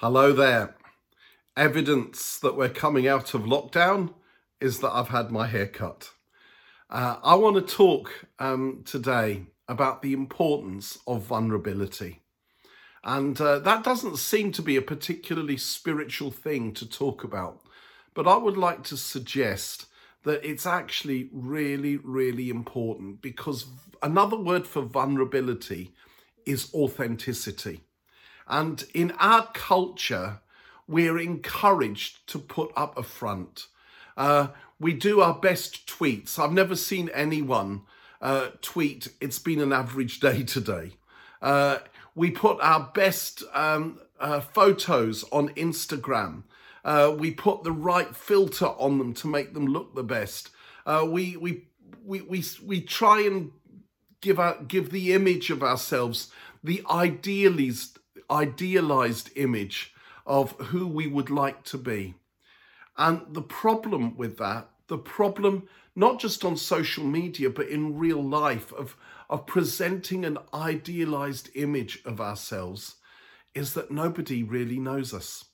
Hello 0.00 0.32
there. 0.32 0.76
Evidence 1.58 2.38
that 2.38 2.56
we're 2.56 2.70
coming 2.70 3.06
out 3.06 3.34
of 3.34 3.42
lockdown 3.42 4.14
is 4.58 4.80
that 4.80 4.92
I've 4.92 5.08
had 5.10 5.30
my 5.30 5.46
hair 5.46 5.66
cut. 5.66 6.12
Uh, 6.88 7.16
I 7.22 7.34
want 7.34 7.56
to 7.56 7.74
talk 7.76 8.10
um, 8.38 8.80
today 8.86 9.44
about 9.68 10.00
the 10.00 10.14
importance 10.14 10.98
of 11.06 11.24
vulnerability. 11.24 12.22
And 13.04 13.38
uh, 13.38 13.58
that 13.58 13.84
doesn't 13.84 14.16
seem 14.16 14.52
to 14.52 14.62
be 14.62 14.78
a 14.78 14.80
particularly 14.80 15.58
spiritual 15.58 16.30
thing 16.30 16.72
to 16.76 16.88
talk 16.88 17.22
about. 17.22 17.60
But 18.14 18.26
I 18.26 18.38
would 18.38 18.56
like 18.56 18.84
to 18.84 18.96
suggest 18.96 19.84
that 20.22 20.42
it's 20.42 20.64
actually 20.64 21.28
really, 21.30 21.98
really 21.98 22.48
important 22.48 23.20
because 23.20 23.66
another 24.02 24.38
word 24.38 24.66
for 24.66 24.80
vulnerability 24.80 25.92
is 26.46 26.72
authenticity. 26.72 27.82
And 28.50 28.84
in 28.92 29.12
our 29.12 29.46
culture, 29.54 30.40
we're 30.86 31.18
encouraged 31.18 32.26
to 32.28 32.38
put 32.38 32.72
up 32.76 32.98
a 32.98 33.02
front. 33.02 33.68
Uh, 34.16 34.48
we 34.78 34.92
do 34.92 35.20
our 35.20 35.34
best 35.34 35.86
tweets. 35.86 36.38
I've 36.38 36.52
never 36.52 36.76
seen 36.76 37.08
anyone 37.14 37.82
uh, 38.20 38.50
tweet, 38.60 39.08
it's 39.20 39.38
been 39.38 39.60
an 39.60 39.72
average 39.72 40.20
day 40.20 40.42
today. 40.42 40.92
Uh, 41.40 41.78
we 42.14 42.30
put 42.30 42.58
our 42.60 42.90
best 42.94 43.42
um, 43.54 43.98
uh, 44.18 44.40
photos 44.40 45.24
on 45.32 45.48
Instagram. 45.50 46.42
Uh, 46.84 47.14
we 47.16 47.30
put 47.30 47.62
the 47.62 47.72
right 47.72 48.14
filter 48.14 48.66
on 48.66 48.98
them 48.98 49.14
to 49.14 49.26
make 49.26 49.54
them 49.54 49.66
look 49.66 49.94
the 49.94 50.02
best. 50.02 50.50
Uh, 50.84 51.06
we, 51.08 51.36
we, 51.36 51.64
we, 52.04 52.20
we, 52.20 52.44
we 52.64 52.80
try 52.80 53.22
and 53.22 53.52
give, 54.20 54.38
our, 54.38 54.62
give 54.64 54.90
the 54.90 55.12
image 55.12 55.50
of 55.50 55.62
ourselves 55.62 56.30
the 56.62 56.82
idealist, 56.90 57.99
idealized 58.30 59.30
image 59.36 59.92
of 60.26 60.52
who 60.52 60.86
we 60.86 61.06
would 61.06 61.30
like 61.30 61.64
to 61.64 61.78
be. 61.78 62.14
And 62.96 63.22
the 63.30 63.42
problem 63.42 64.16
with 64.16 64.38
that, 64.38 64.68
the 64.88 64.98
problem 64.98 65.68
not 65.96 66.20
just 66.20 66.44
on 66.44 66.56
social 66.56 67.04
media, 67.04 67.50
but 67.50 67.68
in 67.68 67.98
real 67.98 68.22
life 68.22 68.72
of, 68.72 68.96
of 69.28 69.46
presenting 69.46 70.24
an 70.24 70.38
idealized 70.54 71.50
image 71.54 72.00
of 72.04 72.20
ourselves, 72.20 72.96
is 73.54 73.74
that 73.74 73.90
nobody 73.90 74.42
really 74.42 74.78
knows 74.78 75.12
us. 75.12 75.46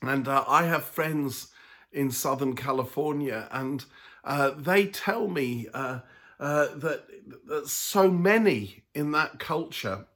And 0.00 0.28
uh, 0.28 0.44
I 0.46 0.64
have 0.64 0.84
friends 0.84 1.48
in 1.92 2.10
Southern 2.10 2.54
California, 2.54 3.48
and 3.50 3.84
uh, 4.24 4.52
they 4.56 4.86
tell 4.86 5.28
me 5.28 5.66
uh, 5.74 6.00
uh 6.38 6.68
that, 6.76 7.04
that 7.46 7.68
so 7.68 8.10
many 8.10 8.84
in 8.94 9.10
that 9.12 9.38
culture 9.38 10.06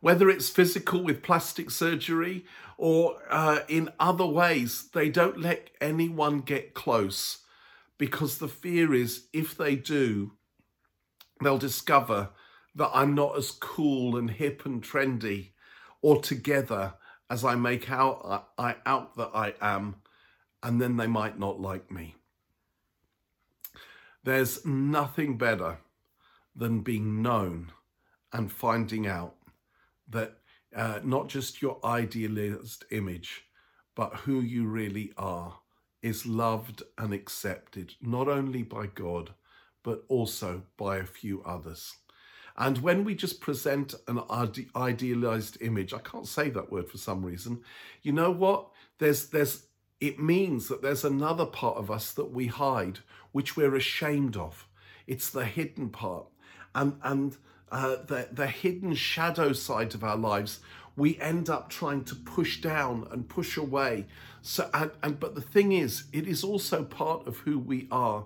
whether 0.00 0.28
it's 0.28 0.48
physical 0.48 1.02
with 1.02 1.22
plastic 1.22 1.70
surgery 1.70 2.44
or 2.76 3.20
uh, 3.30 3.60
in 3.68 3.90
other 3.98 4.26
ways, 4.26 4.88
they 4.92 5.08
don't 5.08 5.40
let 5.40 5.70
anyone 5.80 6.40
get 6.40 6.74
close 6.74 7.38
because 7.98 8.38
the 8.38 8.48
fear 8.48 8.94
is 8.94 9.24
if 9.32 9.56
they 9.56 9.74
do, 9.74 10.32
they'll 11.42 11.58
discover 11.58 12.30
that 12.74 12.90
I'm 12.94 13.14
not 13.14 13.36
as 13.36 13.50
cool 13.50 14.16
and 14.16 14.30
hip 14.30 14.64
and 14.64 14.82
trendy 14.82 15.50
or 16.00 16.20
together 16.20 16.94
as 17.28 17.44
I 17.44 17.56
make 17.56 17.90
out 17.90 18.46
I, 18.58 18.70
I 18.70 18.76
out 18.86 19.16
that 19.16 19.30
I 19.34 19.54
am, 19.60 19.96
and 20.62 20.80
then 20.80 20.96
they 20.96 21.06
might 21.06 21.38
not 21.38 21.60
like 21.60 21.90
me. 21.90 22.14
There's 24.22 24.64
nothing 24.64 25.36
better 25.36 25.78
than 26.54 26.80
being 26.80 27.22
known 27.22 27.72
and 28.32 28.50
finding 28.50 29.06
out 29.06 29.34
that 30.10 30.38
uh, 30.74 31.00
not 31.02 31.28
just 31.28 31.62
your 31.62 31.78
idealized 31.84 32.84
image, 32.90 33.44
but 33.94 34.14
who 34.14 34.40
you 34.40 34.66
really 34.66 35.12
are 35.16 35.58
is 36.02 36.26
loved 36.26 36.82
and 36.96 37.12
accepted, 37.12 37.94
not 38.00 38.28
only 38.28 38.62
by 38.62 38.86
God, 38.86 39.30
but 39.82 40.04
also 40.08 40.62
by 40.76 40.98
a 40.98 41.04
few 41.04 41.42
others. 41.42 41.96
And 42.56 42.78
when 42.78 43.04
we 43.04 43.14
just 43.14 43.40
present 43.40 43.94
an 44.08 44.20
idealized 44.76 45.58
image, 45.60 45.94
I 45.94 45.98
can't 45.98 46.26
say 46.26 46.50
that 46.50 46.72
word 46.72 46.88
for 46.88 46.98
some 46.98 47.24
reason, 47.24 47.62
you 48.02 48.12
know 48.12 48.32
what? 48.32 48.68
There's, 48.98 49.28
there's, 49.28 49.66
it 50.00 50.18
means 50.18 50.68
that 50.68 50.82
there's 50.82 51.04
another 51.04 51.46
part 51.46 51.76
of 51.76 51.90
us 51.90 52.12
that 52.12 52.32
we 52.32 52.48
hide, 52.48 52.98
which 53.32 53.56
we're 53.56 53.76
ashamed 53.76 54.36
of. 54.36 54.66
It's 55.06 55.30
the 55.30 55.44
hidden 55.44 55.90
part. 55.90 56.26
And, 56.74 56.98
and 57.02 57.36
uh, 57.70 57.96
the, 58.06 58.28
the 58.32 58.46
hidden 58.46 58.94
shadow 58.94 59.52
side 59.52 59.94
of 59.94 60.04
our 60.04 60.16
lives, 60.16 60.60
we 60.96 61.18
end 61.20 61.48
up 61.48 61.70
trying 61.70 62.04
to 62.04 62.14
push 62.14 62.60
down 62.60 63.06
and 63.10 63.28
push 63.28 63.56
away. 63.56 64.06
So, 64.42 64.68
and, 64.74 64.90
and 65.02 65.20
but 65.20 65.34
the 65.34 65.40
thing 65.40 65.72
is, 65.72 66.04
it 66.12 66.26
is 66.26 66.42
also 66.42 66.84
part 66.84 67.26
of 67.26 67.38
who 67.38 67.58
we 67.58 67.88
are. 67.90 68.24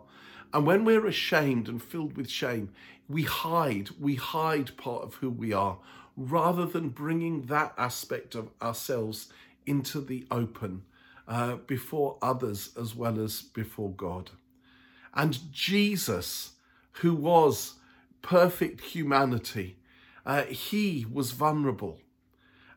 And 0.54 0.66
when 0.66 0.84
we're 0.84 1.06
ashamed 1.06 1.69
and 1.69 1.82
filled 1.82 2.16
with 2.16 2.30
shame, 2.30 2.70
we 3.08 3.22
hide, 3.22 3.91
we 4.00 4.14
hide 4.14 4.76
part 4.76 5.03
of 5.03 5.14
who 5.16 5.30
we 5.30 5.53
are 5.53 5.78
rather 6.16 6.66
than 6.66 6.91
bringing 6.91 7.42
that 7.47 7.74
aspect 7.78 8.34
of 8.34 8.50
ourselves 8.60 9.28
into 9.66 10.00
the 10.00 10.26
open 10.30 10.82
uh, 11.26 11.56
before 11.66 12.19
others 12.20 12.70
as 12.78 12.94
well 12.94 13.20
as 13.20 13.42
before 13.42 13.91
God. 13.91 14.30
And 15.14 15.53
Jesus, 15.53 16.53
who 16.92 17.14
was 17.14 17.74
perfect 18.22 18.81
humanity. 18.81 19.77
Uh, 20.25 20.44
he 20.44 21.06
was 21.10 21.33
vulnerable. 21.33 22.00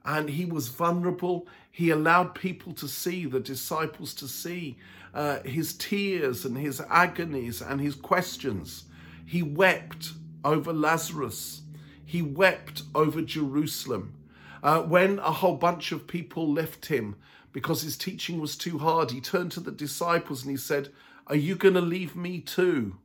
And 0.03 0.29
he 0.29 0.45
was 0.45 0.67
vulnerable. 0.67 1.47
He 1.71 1.89
allowed 1.89 2.35
people 2.35 2.73
to 2.73 2.87
see, 2.87 3.25
the 3.25 3.39
disciples 3.39 4.13
to 4.15 4.27
see 4.27 4.77
uh, 5.13 5.41
his 5.43 5.73
tears 5.73 6.45
and 6.45 6.57
his 6.57 6.81
agonies 6.89 7.61
and 7.61 7.79
his 7.79 7.95
questions. 7.95 8.83
He 9.25 9.41
wept 9.41 10.11
over 10.43 10.73
Lazarus. 10.73 11.61
He 12.05 12.21
wept 12.21 12.83
over 12.93 13.21
Jerusalem. 13.21 14.13
Uh, 14.61 14.81
when 14.81 15.19
a 15.19 15.31
whole 15.31 15.55
bunch 15.55 15.91
of 15.91 16.07
people 16.07 16.51
left 16.51 16.87
him 16.87 17.15
because 17.51 17.81
his 17.81 17.97
teaching 17.97 18.39
was 18.39 18.55
too 18.55 18.79
hard, 18.79 19.11
he 19.11 19.21
turned 19.21 19.51
to 19.53 19.59
the 19.59 19.71
disciples 19.71 20.41
and 20.41 20.51
he 20.51 20.57
said, 20.57 20.89
Are 21.27 21.35
you 21.35 21.55
going 21.55 21.75
to 21.75 21.81
leave 21.81 22.15
me 22.15 22.41
too? 22.41 22.97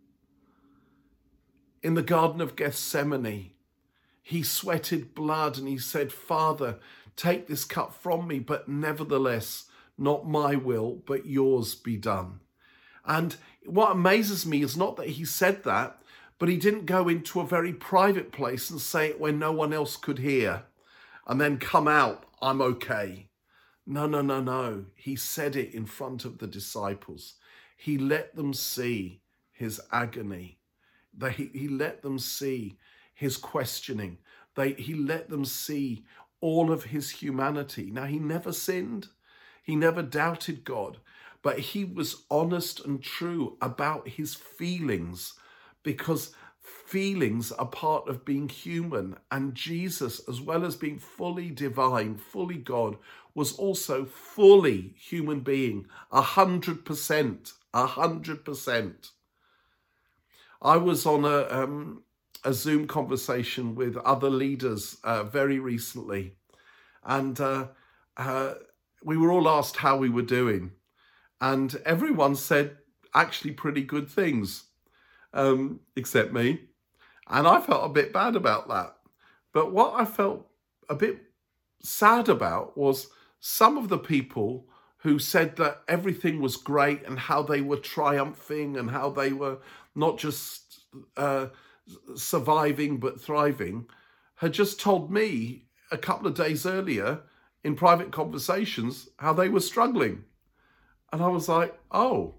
In 1.83 1.95
the 1.95 2.03
Garden 2.03 2.41
of 2.41 2.57
Gethsemane, 2.57 3.53
he 4.23 4.43
sweated 4.43 5.15
blood 5.15 5.59
and 5.59 5.67
he 5.67 5.79
said, 5.79 6.13
Father, 6.13 6.79
take 7.17 7.47
this 7.47 7.65
cup 7.65 7.95
from 7.95 8.27
me, 8.27 8.39
but 8.39 8.69
nevertheless, 8.69 9.65
not 9.99 10.29
my 10.29 10.55
will, 10.55 11.03
but 11.07 11.27
yours 11.27 11.75
be 11.75 11.97
done. 11.97 12.41
And 13.05 13.37
what 13.65 13.93
amazes 13.93 14.47
me 14.47 14.63
is 14.63 14.77
not 14.77 14.97
that 14.97 15.11
he 15.11 15.25
said 15.25 15.65
that, 15.65 16.01
but 16.39 16.49
he 16.49 16.57
didn't 16.57 16.87
go 16.87 17.09
into 17.09 17.41
a 17.41 17.47
very 17.47 17.73
private 17.73 18.33
place 18.33 18.71
and 18.71 18.81
say 18.81 19.09
it 19.09 19.21
where 19.21 19.33
no 19.33 19.53
one 19.53 19.73
else 19.73 19.97
could 19.97 20.19
hear 20.19 20.65
and 21.27 21.41
then 21.41 21.59
come 21.59 21.87
out, 21.87 22.25
I'm 22.41 22.63
okay. 22.63 23.29
No, 23.87 24.07
no, 24.07 24.23
no, 24.23 24.41
no. 24.41 24.87
He 24.95 25.17
said 25.17 25.57
it 25.57 25.75
in 25.75 25.87
front 25.87 26.25
of 26.25 26.39
the 26.39 26.47
disciples. 26.47 27.35
He 27.77 27.99
let 27.99 28.37
them 28.37 28.55
see 28.55 29.21
his 29.53 29.81
agony 29.93 30.59
they, 31.16 31.32
he, 31.32 31.69
let 31.69 32.03
them 32.03 32.19
see 32.19 32.78
his 33.15 33.37
questioning. 33.37 34.19
They, 34.54 34.72
he 34.72 34.94
let 34.94 35.28
them 35.28 35.44
see 35.44 36.04
all 36.41 36.72
of 36.72 36.84
his 36.84 37.10
humanity. 37.10 37.91
Now, 37.91 38.06
he 38.06 38.19
never 38.19 38.53
sinned. 38.53 39.09
He 39.62 39.76
never 39.76 40.03
doubted 40.03 40.65
God, 40.65 40.98
but 41.43 41.59
he 41.59 41.84
was 41.84 42.25
honest 42.31 42.84
and 42.84 43.03
true 43.03 43.56
about 43.60 44.09
his 44.09 44.34
feelings 44.34 45.34
because 45.82 46.34
feelings 46.60 47.53
are 47.53 47.66
part 47.66 48.09
of 48.09 48.25
being 48.25 48.48
human. 48.48 49.16
And 49.31 49.54
Jesus, 49.54 50.21
as 50.28 50.41
well 50.41 50.65
as 50.65 50.77
being 50.77 50.98
fully 50.98 51.51
divine, 51.51 52.16
fully 52.16 52.56
God, 52.56 52.97
was 53.34 53.53
also 53.53 54.04
fully 54.04 54.95
human 54.97 55.41
being, 55.41 55.86
a 56.10 56.22
hundred 56.22 56.84
percent, 56.84 57.53
a 57.72 57.86
hundred 57.86 58.45
percent. 58.45 59.10
I 60.62 60.77
was 60.77 61.07
on 61.07 61.24
a, 61.24 61.47
um, 61.51 62.03
a 62.45 62.53
Zoom 62.53 62.86
conversation 62.86 63.74
with 63.74 63.97
other 63.98 64.30
leaders 64.30 64.98
uh, 65.04 65.24
very 65.24 65.59
recently, 65.59 66.36
and 67.03 67.41
uh, 67.41 67.68
uh, 68.16 68.54
we 69.03 69.16
were 69.16 69.30
all 69.33 69.48
asked 69.48 69.77
how 69.77 69.97
we 69.97 70.10
were 70.10 70.22
doing, 70.22 70.72
and 71.41 71.80
everyone 71.86 72.36
said 72.36 72.77
actually 73.15 73.53
pretty 73.53 73.83
good 73.83 74.09
things, 74.09 74.65
um, 75.33 75.80
except 75.97 76.33
me, 76.33 76.60
and 77.28 77.47
I 77.47 77.60
felt 77.60 77.86
a 77.86 77.95
bit 77.95 78.13
bad 78.13 78.36
about 78.36 78.68
that. 78.68 78.97
But 79.53 79.72
what 79.72 79.95
I 79.95 80.04
felt 80.04 80.47
a 80.89 80.95
bit 80.95 81.22
sad 81.83 82.28
about 82.28 82.77
was 82.77 83.09
some 83.41 83.78
of 83.78 83.89
the 83.89 83.98
people 83.98 84.68
who 85.03 85.19
said 85.19 85.57
that 85.57 85.83
everything 85.89 86.41
was 86.41 86.57
great 86.57 87.07
and 87.07 87.19
how 87.19 87.43
they 87.43 87.61
were 87.61 87.77
triumphing 87.77 88.77
and 88.77 88.91
how 88.91 89.11
they 89.11 89.33
were 89.33 89.59
not 89.95 90.19
just 90.19 90.85
uh, 91.17 91.47
surviving 92.15 92.99
but 92.99 93.21
thriving, 93.21 93.87
had 94.37 94.53
just 94.53 94.81
told 94.81 95.11
me 95.11 95.65
a 95.91 95.99
couple 95.99 96.27
of 96.27 96.35
days 96.35 96.67
earlier 96.67 97.21
in 97.65 97.75
private 97.75 98.13
conversations 98.13 99.09
how 99.19 99.33
they 99.33 99.49
were 99.49 99.61
struggling. 99.61 100.25
And 101.13 101.23
I 101.23 101.29
was 101.29 101.49
like, 101.49 101.79
oh. 101.91 102.37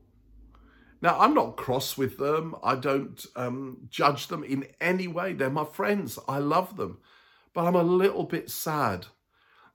Now, 1.02 1.20
I'm 1.20 1.34
not 1.34 1.58
cross 1.58 1.98
with 1.98 2.18
them. 2.18 2.56
I 2.64 2.76
don't 2.76 3.26
um, 3.36 3.88
judge 3.90 4.28
them 4.28 4.44
in 4.44 4.68
any 4.80 5.08
way. 5.08 5.34
They're 5.34 5.50
my 5.50 5.66
friends. 5.66 6.20
I 6.28 6.38
love 6.38 6.78
them. 6.78 7.00
But 7.54 7.66
I'm 7.66 7.76
a 7.76 7.84
little 7.84 8.24
bit 8.24 8.52
sad 8.52 9.08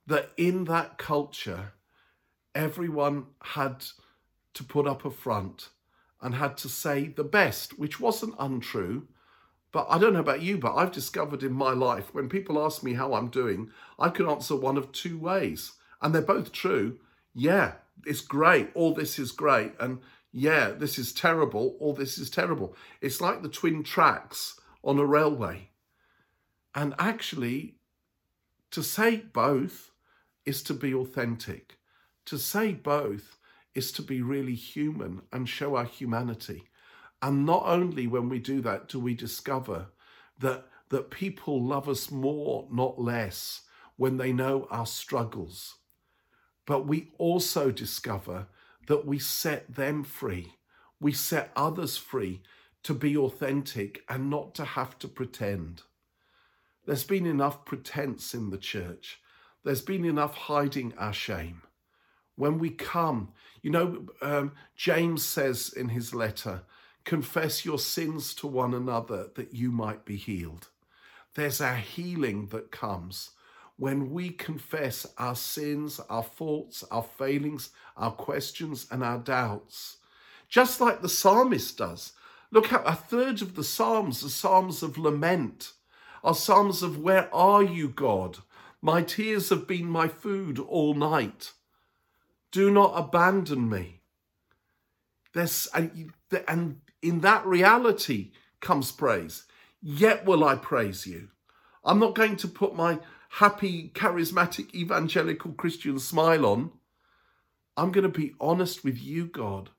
that 0.07 0.31
in 0.37 0.65
that 0.65 0.99
culture, 0.99 1.73
everyone 2.57 3.27
had 3.43 3.85
to 4.55 4.65
put 4.65 4.87
up 4.87 5.05
a 5.05 5.11
front 5.11 5.69
and 6.21 6.35
had 6.35 6.57
to 6.57 6.69
say 6.69 7.09
the 7.09 7.25
best, 7.25 7.79
which 7.79 8.01
wasn't 8.01 8.35
untrue. 8.39 9.07
But 9.71 9.87
I 9.91 9.99
don't 9.99 10.15
know 10.15 10.21
about 10.21 10.43
you, 10.43 10.57
but 10.57 10.75
I've 10.75 10.93
discovered 10.93 11.43
in 11.43 11.53
my 11.53 11.73
life 11.73 12.15
when 12.15 12.31
people 12.31 12.65
ask 12.65 12.83
me 12.83 12.95
how 12.95 13.13
I'm 13.13 13.29
doing, 13.29 13.71
I 13.99 14.09
can 14.09 14.27
answer 14.27 14.57
one 14.57 14.79
of 14.79 14.91
two 14.91 15.19
ways. 15.19 15.73
And 16.01 16.15
they're 16.15 16.23
both 16.23 16.51
true. 16.51 16.99
Yeah, 17.35 17.75
it's 18.07 18.23
great. 18.23 18.71
All 18.75 18.95
this 18.95 19.19
is 19.19 19.33
great. 19.33 19.75
And 19.79 19.99
yeah, 20.33 20.71
this 20.71 20.99
is 20.99 21.13
terrible. 21.13 21.77
All 21.79 21.93
this 21.93 22.17
is 22.17 22.31
terrible. 22.31 22.75
It's 23.03 23.21
like 23.21 23.43
the 23.43 23.49
twin 23.49 23.83
tracks 23.83 24.59
on 24.83 24.99
a 24.99 25.05
railway. 25.05 25.71
And 26.75 26.95
actually, 26.99 27.77
to 28.71 28.83
say 28.83 29.17
both 29.17 29.91
is 30.47 30.63
to 30.65 30.75
be 30.75 30.95
authentic. 30.95 31.79
To 32.27 32.39
say 32.39 32.73
both 32.73 33.39
is 33.75 33.93
to 33.93 34.03
be 34.03 34.21
really 34.23 34.55
human 34.55 35.23
and 35.33 35.49
show 35.49 35.77
our 35.77 35.85
humanity. 35.85 36.65
And 37.23 37.47
not 37.47 37.63
only 37.67 38.07
when 38.07 38.29
we 38.29 38.39
do 38.39 38.61
that 38.63 38.89
do 38.89 38.99
we 38.99 39.15
discover 39.15 39.87
that, 40.39 40.67
that 40.91 41.11
people 41.11 41.63
love 41.63 41.89
us 41.89 42.11
more, 42.11 42.69
not 42.71 43.01
less, 43.01 43.63
when 43.97 44.17
they 44.17 44.33
know 44.33 44.67
our 44.71 44.87
struggles, 44.87 45.77
but 46.67 46.87
we 46.87 47.13
also 47.17 47.71
discover 47.71 48.47
that 48.87 49.07
we 49.07 49.19
set 49.19 49.75
them 49.75 50.05
free. 50.05 50.55
We 51.01 51.13
set 51.13 51.51
others 51.57 51.97
free 51.97 52.43
to 52.83 52.95
be 52.95 53.17
authentic 53.17 54.03
and 54.09 54.31
not 54.31 54.55
to 54.57 54.65
have 54.65 54.99
to 54.99 55.09
pretend. 55.09 55.83
There's 56.85 57.05
been 57.05 57.27
enough 57.27 57.65
pretense 57.65 58.35
in 58.35 58.51
the 58.51 58.59
church. 58.59 59.21
There's 59.65 59.81
been 59.81 60.05
enough 60.05 60.35
hiding 60.35 60.95
our 60.97 61.13
shame. 61.13 61.63
When 62.37 62.59
we 62.59 62.71
come, 62.71 63.33
you 63.63 63.71
know, 63.71 64.07
um, 64.23 64.53
James 64.77 65.25
says 65.25 65.73
in 65.75 65.89
his 65.89 66.15
letter, 66.15 66.63
confess 67.05 67.65
your 67.65 67.79
sins 67.79 68.35
to 68.35 68.47
one 68.47 68.75
another 68.75 69.31
that 69.35 69.55
you 69.55 69.71
might 69.71 70.05
be 70.05 70.17
healed. 70.17 70.69
There's 71.35 71.61
a 71.61 71.77
healing 71.77 72.47
that 72.49 72.71
comes 72.71 73.31
when 73.79 74.11
we 74.11 74.31
confess 74.31 75.07
our 75.19 75.35
sins, 75.35 76.01
our 76.09 76.23
faults, 76.23 76.85
our 76.91 77.03
failings, 77.03 77.71
our 77.97 78.11
questions, 78.11 78.87
and 78.91 79.05
our 79.05 79.19
doubts. 79.19 79.99
Just 80.49 80.81
like 80.81 81.03
the 81.03 81.09
psalmist 81.09 81.77
does. 81.79 82.13
Look 82.51 82.69
how 82.69 82.83
a 82.85 82.95
third 82.95 83.43
of 83.43 83.55
the 83.55 83.65
psalms 83.65 84.25
are 84.25 84.29
psalms 84.29 84.83
of 84.83 84.97
lament, 84.97 85.73
are 86.23 86.35
psalms 86.35 86.83
of 86.83 86.99
where 86.99 87.33
are 87.35 87.63
you, 87.63 87.89
God? 87.89 88.39
My 88.81 89.03
tears 89.03 89.51
have 89.51 89.67
been 89.67 89.87
my 89.87 90.09
food 90.09 90.59
all 90.59 90.95
night. 90.95 91.53
Do 92.53 92.71
not 92.71 92.93
abandon 92.97 93.69
me. 93.69 94.01
There's, 95.35 95.69
and, 95.75 96.13
and 96.49 96.81
in 97.03 97.21
that 97.21 97.45
reality 97.45 98.33
comes 98.61 98.93
praise. 98.93 99.45
Yet 99.83 100.25
will 100.25 100.45
I 100.45 100.57
praise 100.57 101.07
you. 101.07 101.29
I'm 101.85 101.99
not 101.99 102.15
going 102.15 102.37
to 102.37 102.49
put 102.49 102.75
my 102.75 102.99
happy, 103.29 103.91
charismatic, 103.95 104.75
evangelical 104.75 105.53
Christian 105.53 105.99
smile 105.99 106.47
on. 106.47 106.73
I'm 107.77 107.93
going 107.93 108.11
to 108.11 108.19
be 108.19 108.35
honest 108.41 108.83
with 108.83 108.99
you, 108.99 109.27
God, 109.27 109.71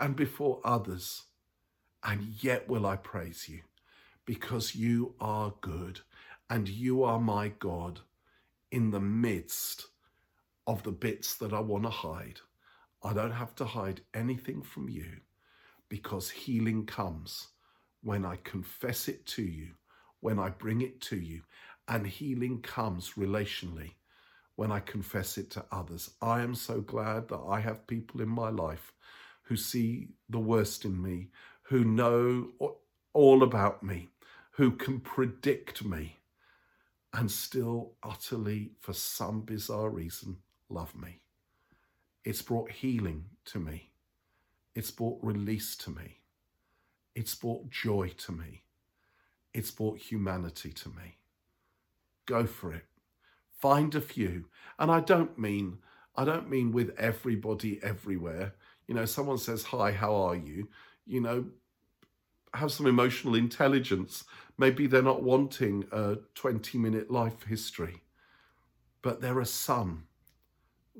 and 0.00 0.14
before 0.14 0.60
others. 0.64 1.22
And 2.04 2.22
yet 2.40 2.68
will 2.68 2.86
I 2.86 2.96
praise 2.96 3.48
you 3.48 3.60
because 4.24 4.74
you 4.74 5.14
are 5.20 5.54
good 5.60 6.00
and 6.48 6.68
you 6.68 7.02
are 7.02 7.18
my 7.18 7.48
God 7.48 8.00
in 8.70 8.90
the 8.90 9.00
midst 9.00 9.88
of 10.66 10.82
the 10.82 10.92
bits 10.92 11.34
that 11.36 11.52
I 11.52 11.60
want 11.60 11.84
to 11.84 11.90
hide. 11.90 12.40
I 13.02 13.12
don't 13.12 13.32
have 13.32 13.54
to 13.56 13.64
hide 13.64 14.00
anything 14.14 14.62
from 14.62 14.88
you 14.88 15.06
because 15.88 16.30
healing 16.30 16.86
comes 16.86 17.48
when 18.02 18.24
I 18.24 18.36
confess 18.44 19.08
it 19.08 19.26
to 19.26 19.42
you, 19.42 19.68
when 20.20 20.38
I 20.38 20.50
bring 20.50 20.80
it 20.80 21.00
to 21.02 21.16
you, 21.16 21.42
and 21.88 22.06
healing 22.06 22.60
comes 22.62 23.14
relationally 23.16 23.92
when 24.56 24.70
I 24.70 24.80
confess 24.80 25.38
it 25.38 25.50
to 25.50 25.64
others. 25.72 26.10
I 26.20 26.42
am 26.42 26.54
so 26.54 26.80
glad 26.80 27.28
that 27.28 27.40
I 27.48 27.60
have 27.60 27.86
people 27.86 28.20
in 28.20 28.28
my 28.28 28.50
life 28.50 28.92
who 29.42 29.56
see 29.56 30.08
the 30.28 30.38
worst 30.38 30.84
in 30.84 31.00
me, 31.02 31.28
who 31.62 31.84
know 31.84 32.48
all 33.12 33.42
about 33.42 33.82
me, 33.82 34.08
who 34.52 34.70
can 34.72 35.00
predict 35.00 35.84
me, 35.84 36.18
and 37.14 37.30
still 37.30 37.94
utterly, 38.02 38.72
for 38.80 38.92
some 38.92 39.40
bizarre 39.40 39.90
reason, 39.90 40.36
love 40.72 40.94
me. 40.94 41.20
It's 42.24 42.42
brought 42.42 42.70
healing 42.70 43.24
to 43.46 43.58
me. 43.58 43.90
It's 44.74 44.90
brought 44.90 45.18
release 45.22 45.76
to 45.76 45.90
me. 45.90 46.18
It's 47.14 47.34
brought 47.34 47.68
joy 47.70 48.12
to 48.18 48.32
me. 48.32 48.62
It's 49.52 49.70
brought 49.70 49.98
humanity 49.98 50.72
to 50.72 50.88
me 50.88 51.18
go 52.26 52.46
for 52.46 52.72
it. 52.72 52.84
Find 53.58 53.94
a 53.94 54.00
few. 54.00 54.46
And 54.78 54.90
I 54.90 55.00
don't 55.00 55.38
mean, 55.38 55.78
I 56.16 56.24
don't 56.24 56.50
mean 56.50 56.72
with 56.72 56.94
everybody 56.98 57.80
everywhere. 57.82 58.54
You 58.86 58.94
know, 58.94 59.04
someone 59.04 59.38
says, 59.38 59.64
hi, 59.64 59.92
how 59.92 60.14
are 60.14 60.36
you? 60.36 60.68
You 61.06 61.20
know, 61.20 61.44
have 62.54 62.72
some 62.72 62.86
emotional 62.86 63.34
intelligence. 63.34 64.24
Maybe 64.58 64.86
they're 64.86 65.02
not 65.02 65.22
wanting 65.22 65.84
a 65.92 66.16
20 66.34 66.78
minute 66.78 67.10
life 67.10 67.42
history, 67.46 68.02
but 69.02 69.20
there 69.20 69.38
are 69.38 69.44
some 69.44 70.04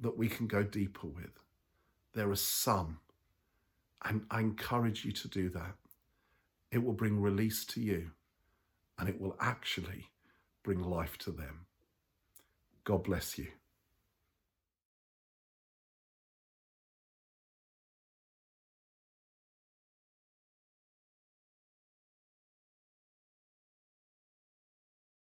that 0.02 0.18
we 0.18 0.28
can 0.28 0.46
go 0.46 0.62
deeper 0.62 1.06
with. 1.06 1.40
There 2.14 2.30
are 2.30 2.36
some, 2.36 2.98
and 4.04 4.26
I 4.30 4.40
encourage 4.40 5.04
you 5.04 5.12
to 5.12 5.28
do 5.28 5.48
that. 5.50 5.74
It 6.70 6.82
will 6.82 6.92
bring 6.92 7.20
release 7.20 7.64
to 7.66 7.80
you, 7.80 8.10
and 8.98 9.08
it 9.08 9.20
will 9.20 9.36
actually 9.40 10.10
bring 10.62 10.82
life 10.82 11.16
to 11.18 11.30
them. 11.30 11.66
God 12.84 13.04
bless 13.04 13.38
you. 13.38 13.46